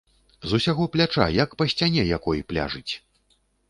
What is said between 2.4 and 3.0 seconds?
пляжыць.